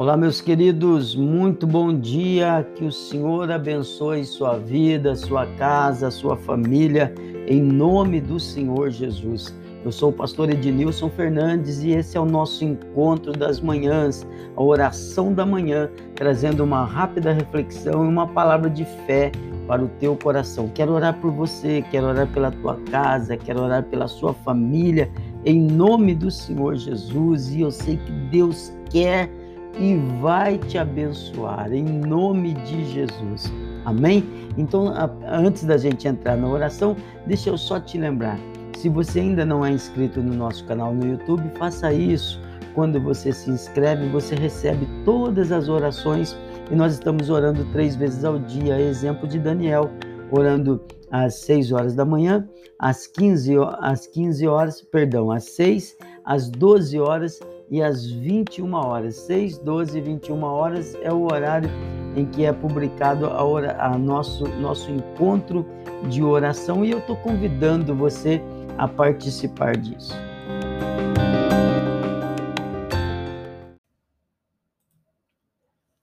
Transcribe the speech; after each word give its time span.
Olá, 0.00 0.16
meus 0.16 0.40
queridos, 0.40 1.14
muito 1.14 1.66
bom 1.66 1.92
dia. 1.92 2.66
Que 2.74 2.86
o 2.86 2.90
Senhor 2.90 3.50
abençoe 3.50 4.24
sua 4.24 4.56
vida, 4.56 5.14
sua 5.14 5.44
casa, 5.58 6.10
sua 6.10 6.38
família, 6.38 7.12
em 7.46 7.60
nome 7.60 8.18
do 8.18 8.40
Senhor 8.40 8.88
Jesus. 8.88 9.54
Eu 9.84 9.92
sou 9.92 10.08
o 10.08 10.12
pastor 10.14 10.48
Ednilson 10.48 11.10
Fernandes 11.10 11.82
e 11.82 11.90
esse 11.90 12.16
é 12.16 12.20
o 12.20 12.24
nosso 12.24 12.64
encontro 12.64 13.32
das 13.32 13.60
manhãs, 13.60 14.26
a 14.56 14.62
oração 14.62 15.34
da 15.34 15.44
manhã, 15.44 15.90
trazendo 16.14 16.64
uma 16.64 16.82
rápida 16.86 17.34
reflexão 17.34 18.02
e 18.02 18.08
uma 18.08 18.26
palavra 18.26 18.70
de 18.70 18.86
fé 19.06 19.30
para 19.66 19.84
o 19.84 19.88
teu 20.00 20.16
coração. 20.16 20.70
Quero 20.74 20.92
orar 20.92 21.20
por 21.20 21.30
você, 21.30 21.84
quero 21.90 22.06
orar 22.06 22.26
pela 22.28 22.50
tua 22.50 22.76
casa, 22.90 23.36
quero 23.36 23.60
orar 23.60 23.82
pela 23.82 24.08
sua 24.08 24.32
família, 24.32 25.10
em 25.44 25.60
nome 25.60 26.14
do 26.14 26.30
Senhor 26.30 26.74
Jesus. 26.76 27.54
E 27.54 27.60
eu 27.60 27.70
sei 27.70 27.98
que 27.98 28.10
Deus 28.30 28.72
quer 28.88 29.30
e 29.78 29.96
vai 30.20 30.58
te 30.58 30.78
abençoar 30.78 31.72
em 31.72 31.84
nome 31.84 32.54
de 32.54 32.84
Jesus. 32.84 33.52
Amém? 33.84 34.24
Então, 34.58 34.92
antes 35.26 35.64
da 35.64 35.76
gente 35.76 36.06
entrar 36.06 36.36
na 36.36 36.48
oração, 36.48 36.96
deixa 37.26 37.50
eu 37.50 37.58
só 37.58 37.80
te 37.80 37.98
lembrar. 37.98 38.38
Se 38.76 38.88
você 38.88 39.20
ainda 39.20 39.44
não 39.44 39.64
é 39.64 39.70
inscrito 39.70 40.22
no 40.22 40.34
nosso 40.34 40.64
canal 40.66 40.94
no 40.94 41.06
YouTube, 41.06 41.50
faça 41.58 41.92
isso. 41.92 42.40
Quando 42.74 43.00
você 43.00 43.32
se 43.32 43.50
inscreve, 43.50 44.08
você 44.08 44.34
recebe 44.34 44.86
todas 45.04 45.50
as 45.50 45.68
orações 45.68 46.36
e 46.70 46.74
nós 46.74 46.94
estamos 46.94 47.30
orando 47.30 47.64
três 47.72 47.96
vezes 47.96 48.24
ao 48.24 48.38
dia, 48.38 48.80
exemplo 48.80 49.26
de 49.26 49.38
Daniel, 49.38 49.90
orando 50.30 50.80
às 51.10 51.40
6 51.40 51.72
horas 51.72 51.94
da 51.94 52.04
manhã, 52.04 52.48
às 52.78 53.06
15, 53.06 53.56
às 53.80 54.06
15 54.06 54.46
horas, 54.46 54.80
perdão, 54.80 55.30
às 55.30 55.44
6, 55.44 55.96
às 56.24 56.48
12 56.48 56.98
horas 57.00 57.40
e 57.70 57.82
às 57.82 58.04
21 58.04 58.74
horas. 58.74 59.16
6, 59.16 59.58
12 59.58 59.98
e 59.98 60.00
21 60.00 60.42
horas 60.42 60.94
é 61.02 61.12
o 61.12 61.22
horário 61.22 61.70
em 62.16 62.26
que 62.26 62.44
é 62.44 62.52
publicado 62.52 63.26
a, 63.26 63.44
hora, 63.44 63.80
a 63.80 63.96
nosso, 63.96 64.44
nosso 64.58 64.90
encontro 64.90 65.64
de 66.08 66.22
oração 66.22 66.84
e 66.84 66.90
eu 66.90 66.98
estou 66.98 67.16
convidando 67.16 67.94
você 67.94 68.42
a 68.76 68.88
participar 68.88 69.76
disso. 69.76 70.12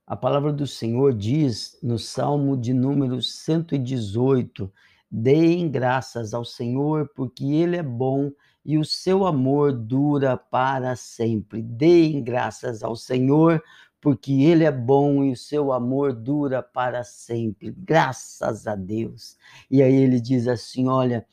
A 0.05 0.15
palavra 0.15 0.53
do 0.53 0.65
Senhor 0.65 1.13
diz 1.13 1.77
no 1.83 1.99
Salmo 1.99 2.55
de 2.55 2.73
número 2.73 3.21
118: 3.21 4.71
Deem 5.09 5.69
graças 5.69 6.33
ao 6.33 6.43
Senhor, 6.43 7.09
porque 7.15 7.45
Ele 7.45 7.77
é 7.77 7.83
bom 7.83 8.31
e 8.65 8.77
o 8.77 8.83
seu 8.83 9.25
amor 9.25 9.71
dura 9.71 10.35
para 10.35 10.95
sempre. 10.97 11.61
Deem 11.61 12.21
graças 12.21 12.83
ao 12.83 12.95
Senhor, 12.95 13.63
porque 14.01 14.43
Ele 14.43 14.65
é 14.65 14.71
bom 14.71 15.23
e 15.23 15.31
o 15.31 15.37
seu 15.37 15.71
amor 15.71 16.13
dura 16.13 16.61
para 16.61 17.03
sempre. 17.05 17.73
Graças 17.77 18.67
a 18.67 18.75
Deus. 18.75 19.37
E 19.71 19.81
aí 19.81 19.95
ele 19.95 20.19
diz 20.19 20.47
assim: 20.47 20.87
olha. 20.87 21.25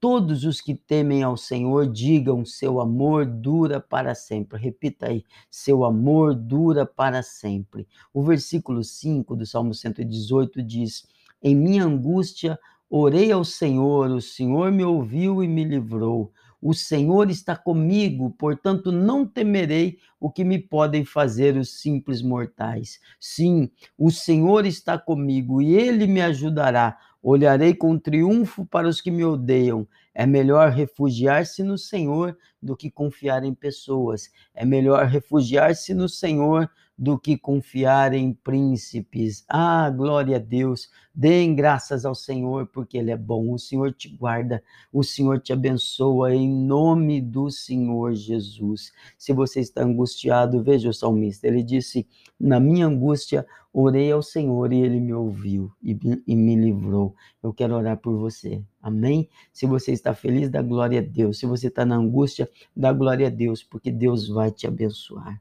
Todos 0.00 0.46
os 0.46 0.62
que 0.62 0.74
temem 0.74 1.22
ao 1.22 1.36
Senhor 1.36 1.86
digam: 1.86 2.42
seu 2.42 2.80
amor 2.80 3.26
dura 3.26 3.78
para 3.78 4.14
sempre. 4.14 4.58
Repita 4.58 5.08
aí: 5.08 5.22
seu 5.50 5.84
amor 5.84 6.34
dura 6.34 6.86
para 6.86 7.22
sempre. 7.22 7.86
O 8.10 8.22
versículo 8.22 8.82
5 8.82 9.36
do 9.36 9.44
Salmo 9.44 9.74
118 9.74 10.62
diz: 10.62 11.06
Em 11.42 11.54
minha 11.54 11.84
angústia 11.84 12.58
orei 12.90 13.30
ao 13.30 13.44
Senhor, 13.44 14.10
o 14.10 14.20
Senhor 14.20 14.72
me 14.72 14.84
ouviu 14.84 15.42
e 15.42 15.48
me 15.48 15.62
livrou. 15.64 16.32
O 16.60 16.74
Senhor 16.74 17.30
está 17.30 17.56
comigo, 17.56 18.30
portanto 18.32 18.92
não 18.92 19.24
temerei 19.24 19.96
o 20.18 20.30
que 20.30 20.44
me 20.44 20.58
podem 20.58 21.06
fazer 21.06 21.56
os 21.56 21.80
simples 21.80 22.20
mortais. 22.20 23.00
Sim, 23.18 23.70
o 23.96 24.10
Senhor 24.10 24.66
está 24.66 24.98
comigo 24.98 25.62
e 25.62 25.74
ele 25.74 26.06
me 26.06 26.20
ajudará. 26.20 26.98
Olharei 27.22 27.74
com 27.74 27.98
triunfo 27.98 28.66
para 28.66 28.88
os 28.88 29.00
que 29.00 29.10
me 29.10 29.24
odeiam. 29.24 29.88
É 30.14 30.26
melhor 30.26 30.70
refugiar-se 30.70 31.62
no 31.62 31.78
Senhor 31.78 32.36
do 32.62 32.76
que 32.76 32.90
confiar 32.90 33.42
em 33.44 33.54
pessoas. 33.54 34.30
É 34.54 34.64
melhor 34.66 35.06
refugiar-se 35.06 35.94
no 35.94 36.08
Senhor 36.08 36.68
do 37.00 37.18
que 37.18 37.38
confiar 37.38 38.12
em 38.12 38.30
príncipes. 38.30 39.42
Ah, 39.48 39.88
glória 39.88 40.36
a 40.36 40.38
Deus. 40.38 40.90
Deem 41.14 41.54
graças 41.54 42.04
ao 42.04 42.14
Senhor, 42.14 42.66
porque 42.66 42.98
Ele 42.98 43.10
é 43.10 43.16
bom. 43.16 43.54
O 43.54 43.58
Senhor 43.58 43.94
te 43.94 44.06
guarda, 44.10 44.62
o 44.92 45.02
Senhor 45.02 45.40
te 45.40 45.50
abençoa, 45.50 46.34
em 46.34 46.46
nome 46.46 47.22
do 47.22 47.50
Senhor 47.50 48.12
Jesus. 48.12 48.92
Se 49.16 49.32
você 49.32 49.60
está 49.60 49.82
angustiado, 49.82 50.62
veja 50.62 50.90
o 50.90 50.92
salmista. 50.92 51.48
Ele 51.48 51.62
disse: 51.62 52.06
Na 52.38 52.60
minha 52.60 52.86
angústia, 52.86 53.46
orei 53.72 54.12
ao 54.12 54.22
Senhor 54.22 54.70
e 54.70 54.82
Ele 54.82 55.00
me 55.00 55.14
ouviu 55.14 55.72
e, 55.82 55.98
e 56.26 56.36
me 56.36 56.54
livrou. 56.54 57.14
Eu 57.42 57.54
quero 57.54 57.76
orar 57.76 57.96
por 57.96 58.14
você. 58.18 58.62
Amém? 58.82 59.26
Se 59.54 59.64
você 59.64 59.92
está 59.92 60.12
feliz, 60.12 60.50
dá 60.50 60.60
glória 60.60 61.00
a 61.00 61.02
Deus. 61.02 61.38
Se 61.38 61.46
você 61.46 61.68
está 61.68 61.86
na 61.86 61.96
angústia, 61.96 62.46
dá 62.76 62.92
glória 62.92 63.28
a 63.28 63.30
Deus, 63.30 63.62
porque 63.62 63.90
Deus 63.90 64.28
vai 64.28 64.50
te 64.50 64.66
abençoar 64.66 65.40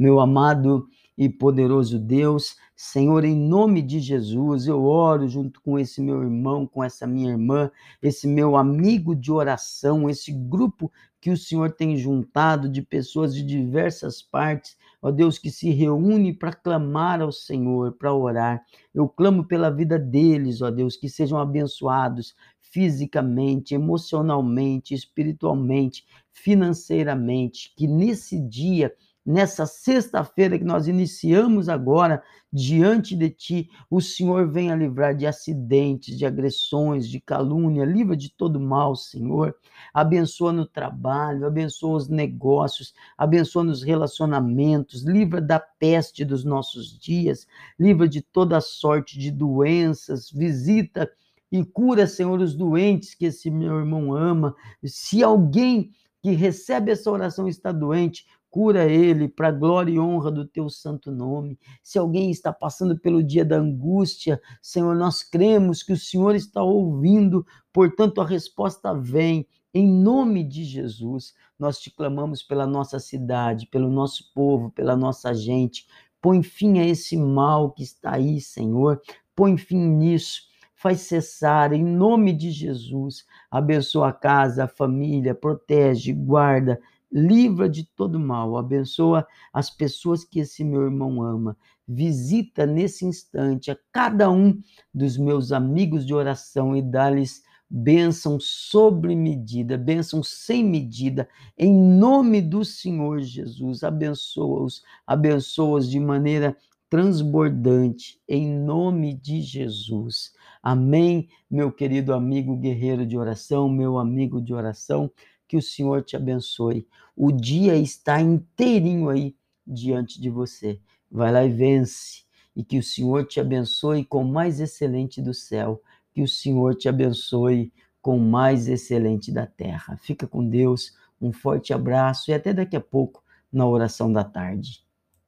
meu 0.00 0.18
amado 0.18 0.88
e 1.16 1.28
poderoso 1.28 1.98
Deus, 1.98 2.56
Senhor, 2.74 3.22
em 3.22 3.36
nome 3.36 3.82
de 3.82 4.00
Jesus, 4.00 4.66
eu 4.66 4.82
oro 4.82 5.28
junto 5.28 5.60
com 5.60 5.78
esse 5.78 6.00
meu 6.00 6.22
irmão, 6.22 6.66
com 6.66 6.82
essa 6.82 7.06
minha 7.06 7.28
irmã, 7.28 7.70
esse 8.02 8.26
meu 8.26 8.56
amigo 8.56 9.14
de 9.14 9.30
oração, 9.30 10.08
esse 10.08 10.32
grupo 10.32 10.90
que 11.20 11.30
o 11.30 11.36
Senhor 11.36 11.72
tem 11.72 11.98
juntado 11.98 12.66
de 12.66 12.80
pessoas 12.80 13.34
de 13.34 13.42
diversas 13.42 14.22
partes, 14.22 14.74
ó 15.02 15.10
Deus, 15.10 15.36
que 15.36 15.50
se 15.50 15.68
reúne 15.68 16.32
para 16.32 16.54
clamar 16.54 17.20
ao 17.20 17.30
Senhor, 17.30 17.92
para 17.92 18.14
orar. 18.14 18.64
Eu 18.94 19.06
clamo 19.06 19.44
pela 19.44 19.68
vida 19.68 19.98
deles, 19.98 20.62
ó 20.62 20.70
Deus, 20.70 20.96
que 20.96 21.10
sejam 21.10 21.38
abençoados 21.38 22.34
fisicamente, 22.58 23.74
emocionalmente, 23.74 24.94
espiritualmente, 24.94 26.06
financeiramente, 26.32 27.74
que 27.76 27.86
nesse 27.86 28.40
dia 28.40 28.94
nessa 29.24 29.66
sexta-feira 29.66 30.58
que 30.58 30.64
nós 30.64 30.88
iniciamos 30.88 31.68
agora 31.68 32.22
diante 32.52 33.14
de 33.14 33.30
ti, 33.30 33.70
o 33.88 34.00
Senhor 34.00 34.50
venha 34.50 34.74
livrar 34.74 35.14
de 35.14 35.26
acidentes, 35.26 36.18
de 36.18 36.26
agressões, 36.26 37.08
de 37.08 37.20
calúnia, 37.20 37.84
livra 37.84 38.16
de 38.16 38.28
todo 38.28 38.58
mal, 38.58 38.96
Senhor. 38.96 39.54
Abençoa 39.94 40.52
no 40.52 40.66
trabalho, 40.66 41.46
abençoa 41.46 41.96
os 41.96 42.08
negócios, 42.08 42.92
abençoa 43.16 43.62
nos 43.62 43.82
relacionamentos, 43.82 45.04
livra 45.04 45.40
da 45.40 45.60
peste 45.60 46.24
dos 46.24 46.44
nossos 46.44 46.98
dias, 46.98 47.46
livra 47.78 48.08
de 48.08 48.20
toda 48.20 48.60
sorte 48.60 49.18
de 49.18 49.30
doenças, 49.30 50.30
visita 50.30 51.08
e 51.52 51.64
cura, 51.64 52.06
Senhor, 52.06 52.40
os 52.40 52.54
doentes 52.54 53.14
que 53.14 53.26
esse 53.26 53.50
meu 53.50 53.78
irmão 53.78 54.14
ama. 54.14 54.54
Se 54.84 55.22
alguém 55.22 55.90
que 56.22 56.32
recebe 56.32 56.92
essa 56.92 57.10
oração 57.10 57.48
está 57.48 57.72
doente, 57.72 58.26
Cura 58.50 58.84
ele 58.90 59.28
para 59.28 59.48
a 59.48 59.52
glória 59.52 59.92
e 59.92 59.98
honra 59.98 60.30
do 60.30 60.44
teu 60.44 60.68
santo 60.68 61.10
nome. 61.12 61.56
Se 61.82 61.98
alguém 61.98 62.30
está 62.30 62.52
passando 62.52 62.98
pelo 62.98 63.22
dia 63.22 63.44
da 63.44 63.56
angústia, 63.56 64.40
Senhor, 64.60 64.96
nós 64.96 65.22
cremos 65.22 65.84
que 65.84 65.92
o 65.92 65.96
Senhor 65.96 66.34
está 66.34 66.60
ouvindo, 66.62 67.46
portanto 67.72 68.20
a 68.20 68.26
resposta 68.26 68.92
vem. 68.92 69.46
Em 69.72 69.88
nome 69.88 70.42
de 70.42 70.64
Jesus, 70.64 71.32
nós 71.56 71.78
te 71.78 71.90
clamamos 71.90 72.42
pela 72.42 72.66
nossa 72.66 72.98
cidade, 72.98 73.68
pelo 73.68 73.88
nosso 73.88 74.32
povo, 74.34 74.72
pela 74.72 74.96
nossa 74.96 75.32
gente. 75.32 75.86
Põe 76.20 76.42
fim 76.42 76.80
a 76.80 76.84
esse 76.84 77.16
mal 77.16 77.70
que 77.70 77.84
está 77.84 78.16
aí, 78.16 78.40
Senhor. 78.40 79.00
Põe 79.34 79.56
fim 79.56 79.78
nisso 79.78 80.50
faz 80.80 81.02
cessar 81.02 81.74
em 81.74 81.84
nome 81.84 82.32
de 82.32 82.50
Jesus. 82.50 83.26
Abençoa 83.50 84.08
a 84.08 84.12
casa, 84.14 84.64
a 84.64 84.68
família, 84.68 85.34
protege, 85.34 86.10
guarda, 86.10 86.80
livra 87.12 87.68
de 87.68 87.84
todo 87.96 88.18
mal, 88.20 88.56
abençoa 88.56 89.26
as 89.52 89.70
pessoas 89.70 90.24
que 90.24 90.40
esse 90.40 90.64
meu 90.64 90.82
irmão 90.82 91.22
ama. 91.22 91.56
Visita 91.86 92.66
nesse 92.66 93.04
instante 93.04 93.70
a 93.70 93.78
cada 93.92 94.30
um 94.30 94.60
dos 94.94 95.16
meus 95.16 95.52
amigos 95.52 96.06
de 96.06 96.14
oração 96.14 96.76
e 96.76 96.82
dá-lhes 96.82 97.42
bênção 97.70 98.38
sobre 98.40 99.14
medida, 99.14 99.78
bênção 99.78 100.22
sem 100.22 100.64
medida, 100.64 101.28
em 101.56 101.72
nome 101.72 102.42
do 102.42 102.64
Senhor 102.64 103.20
Jesus. 103.20 103.84
Abençoa-os, 103.84 104.82
abençoa-os 105.06 105.88
de 105.88 106.00
maneira 106.00 106.56
transbordante, 106.90 108.20
em 108.28 108.52
nome 108.52 109.14
de 109.14 109.40
Jesus. 109.40 110.32
Amém, 110.60 111.28
meu 111.48 111.70
querido 111.70 112.12
amigo 112.12 112.56
guerreiro 112.56 113.06
de 113.06 113.16
oração, 113.16 113.68
meu 113.68 113.96
amigo 113.96 114.42
de 114.42 114.52
oração. 114.52 115.10
Que 115.50 115.56
o 115.56 115.62
Senhor 115.62 116.04
te 116.04 116.14
abençoe. 116.14 116.86
O 117.16 117.32
dia 117.32 117.74
está 117.74 118.20
inteirinho 118.20 119.08
aí 119.08 119.34
diante 119.66 120.20
de 120.20 120.30
você. 120.30 120.78
Vai 121.10 121.32
lá 121.32 121.44
e 121.44 121.48
vence. 121.48 122.22
E 122.54 122.62
que 122.62 122.78
o 122.78 122.82
Senhor 122.84 123.26
te 123.26 123.40
abençoe 123.40 124.04
com 124.04 124.22
o 124.22 124.28
mais 124.28 124.60
excelente 124.60 125.20
do 125.20 125.34
céu. 125.34 125.82
Que 126.12 126.22
o 126.22 126.28
Senhor 126.28 126.76
te 126.76 126.88
abençoe 126.88 127.72
com 128.00 128.16
o 128.16 128.20
mais 128.20 128.68
excelente 128.68 129.32
da 129.32 129.44
terra. 129.44 129.96
Fica 129.96 130.24
com 130.24 130.48
Deus. 130.48 130.96
Um 131.20 131.32
forte 131.32 131.72
abraço 131.72 132.30
e 132.30 132.34
até 132.34 132.52
daqui 132.52 132.76
a 132.76 132.80
pouco 132.80 133.20
na 133.52 133.66
oração 133.66 134.12
da 134.12 134.22
tarde. 134.22 134.84